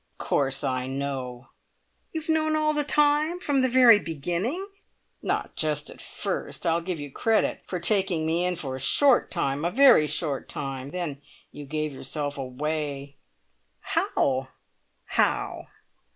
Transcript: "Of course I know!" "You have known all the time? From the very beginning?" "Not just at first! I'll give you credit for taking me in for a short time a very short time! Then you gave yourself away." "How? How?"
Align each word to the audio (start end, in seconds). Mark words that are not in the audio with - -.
"Of 0.19 0.25
course 0.25 0.63
I 0.63 0.87
know!" 0.87 1.49
"You 2.11 2.21
have 2.21 2.29
known 2.31 2.55
all 2.55 2.73
the 2.73 2.83
time? 2.83 3.39
From 3.39 3.61
the 3.61 3.69
very 3.69 3.99
beginning?" 3.99 4.65
"Not 5.21 5.55
just 5.55 5.91
at 5.91 6.01
first! 6.01 6.65
I'll 6.65 6.81
give 6.81 6.99
you 6.99 7.11
credit 7.11 7.61
for 7.67 7.79
taking 7.79 8.25
me 8.25 8.43
in 8.43 8.55
for 8.55 8.75
a 8.75 8.79
short 8.79 9.29
time 9.29 9.63
a 9.63 9.69
very 9.69 10.07
short 10.07 10.49
time! 10.49 10.89
Then 10.89 11.21
you 11.51 11.65
gave 11.67 11.93
yourself 11.93 12.35
away." 12.39 13.13
"How? 13.81 14.47
How?" 15.05 15.67